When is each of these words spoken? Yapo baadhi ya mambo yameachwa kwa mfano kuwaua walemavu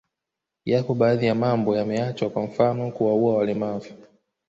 Yapo 0.65 0.93
baadhi 0.93 1.25
ya 1.25 1.35
mambo 1.35 1.77
yameachwa 1.77 2.29
kwa 2.29 2.43
mfano 2.43 2.91
kuwaua 2.91 3.37
walemavu 3.37 3.93